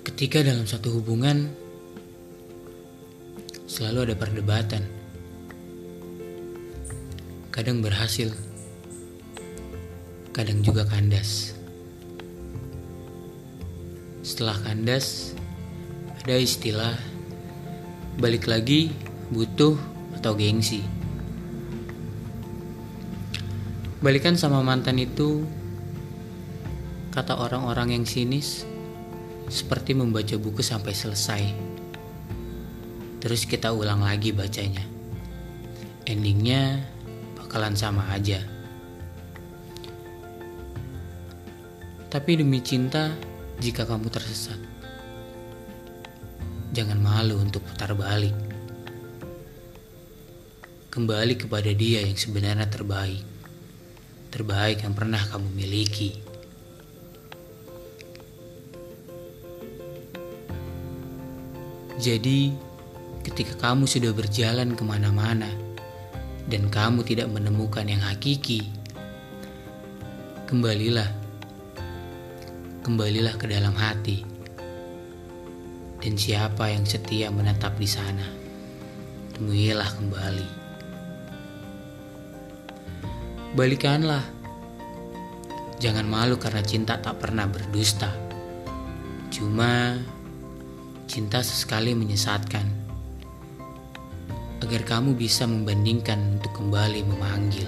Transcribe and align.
Ketika 0.00 0.40
dalam 0.40 0.64
satu 0.64 0.96
hubungan 0.96 1.52
selalu 3.70 4.10
ada 4.10 4.16
perdebatan. 4.18 4.82
Kadang 7.54 7.78
berhasil, 7.84 8.34
kadang 10.34 10.66
juga 10.66 10.82
kandas. 10.90 11.54
Setelah 14.26 14.58
kandas, 14.66 15.38
ada 16.24 16.34
istilah 16.34 16.98
balik 18.18 18.50
lagi 18.50 18.90
butuh 19.30 19.78
atau 20.18 20.34
gengsi. 20.34 20.82
Balikan 24.02 24.34
sama 24.34 24.64
mantan 24.64 24.98
itu 24.98 25.44
kata 27.12 27.36
orang-orang 27.36 28.00
yang 28.00 28.04
sinis 28.08 28.64
seperti 29.50 29.98
membaca 29.98 30.38
buku 30.38 30.62
sampai 30.62 30.94
selesai. 30.94 31.42
Terus 33.20 33.44
kita 33.44 33.74
ulang 33.74 34.06
lagi 34.06 34.30
bacanya. 34.30 34.86
Endingnya 36.06 36.80
bakalan 37.34 37.74
sama 37.74 38.06
aja. 38.14 38.38
Tapi 42.10 42.30
demi 42.38 42.62
cinta, 42.62 43.12
jika 43.58 43.86
kamu 43.86 44.10
tersesat, 44.10 44.58
jangan 46.74 46.98
malu 46.98 47.38
untuk 47.38 47.62
putar 47.66 47.94
balik. 47.94 48.34
Kembali 50.90 51.38
kepada 51.38 51.70
dia 51.70 52.02
yang 52.02 52.18
sebenarnya 52.18 52.66
terbaik. 52.66 53.22
Terbaik 54.30 54.82
yang 54.82 54.94
pernah 54.94 55.22
kamu 55.22 55.54
miliki. 55.54 56.29
Jadi, 62.00 62.56
ketika 63.20 63.52
kamu 63.60 63.84
sudah 63.84 64.16
berjalan 64.16 64.72
ke 64.72 64.80
mana-mana 64.80 65.52
dan 66.48 66.72
kamu 66.72 67.04
tidak 67.04 67.28
menemukan 67.28 67.84
yang 67.84 68.00
hakiki, 68.00 68.64
kembalilah, 70.48 71.12
kembalilah 72.80 73.36
ke 73.36 73.44
dalam 73.52 73.76
hati. 73.76 74.24
Dan 76.00 76.16
siapa 76.16 76.72
yang 76.72 76.88
setia 76.88 77.28
menetap 77.28 77.76
di 77.76 77.84
sana, 77.84 78.24
temuilah 79.36 79.92
kembali. 80.00 80.48
Balikanlah, 83.60 84.24
jangan 85.76 86.08
malu 86.08 86.40
karena 86.40 86.64
cinta 86.64 86.96
tak 86.96 87.20
pernah 87.20 87.44
berdusta. 87.44 88.08
Cuma 89.28 90.00
cinta 91.10 91.42
sesekali 91.42 91.90
menyesatkan. 91.98 92.62
Agar 94.62 94.86
kamu 94.86 95.18
bisa 95.18 95.42
membandingkan 95.42 96.38
untuk 96.38 96.54
kembali 96.54 97.02
memanggil. 97.02 97.66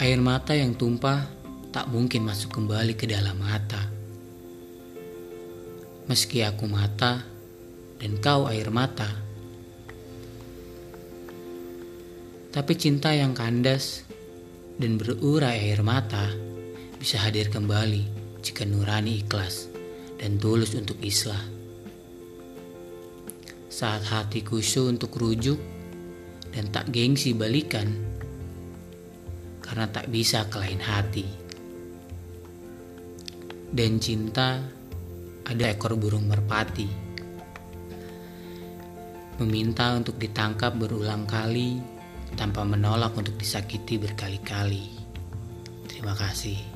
Air 0.00 0.24
mata 0.24 0.56
yang 0.56 0.72
tumpah 0.72 1.28
tak 1.68 1.92
mungkin 1.92 2.24
masuk 2.24 2.56
kembali 2.56 2.96
ke 2.96 3.04
dalam 3.04 3.36
mata. 3.36 3.84
Meski 6.08 6.40
aku 6.40 6.64
mata 6.64 7.20
dan 8.00 8.16
kau 8.24 8.48
air 8.48 8.72
mata. 8.72 9.12
Tapi 12.50 12.72
cinta 12.80 13.12
yang 13.12 13.36
kandas 13.36 14.08
dan 14.80 14.96
berurai 14.96 15.68
air 15.68 15.84
mata 15.84 16.32
bisa 16.96 17.20
hadir 17.20 17.52
kembali 17.52 18.19
jika 18.40 18.64
nurani 18.64 19.20
ikhlas 19.24 19.68
dan 20.20 20.36
tulus 20.36 20.76
untuk 20.76 20.96
islah. 21.00 21.40
Saat 23.70 24.04
hati 24.08 24.44
kusu 24.44 24.90
untuk 24.90 25.16
rujuk 25.16 25.56
dan 26.52 26.68
tak 26.68 26.92
gengsi 26.92 27.32
balikan 27.32 27.88
karena 29.64 29.86
tak 29.88 30.10
bisa 30.10 30.44
ke 30.50 30.56
lain 30.58 30.82
hati. 30.82 31.26
Dan 33.70 34.02
cinta 34.02 34.58
ada 35.46 35.64
ekor 35.70 35.94
burung 35.94 36.26
merpati. 36.26 36.90
Meminta 39.40 39.94
untuk 39.96 40.20
ditangkap 40.20 40.74
berulang 40.76 41.24
kali 41.24 41.80
tanpa 42.34 42.66
menolak 42.66 43.14
untuk 43.16 43.38
disakiti 43.38 43.96
berkali-kali. 43.96 44.84
Terima 45.88 46.12
kasih. 46.12 46.69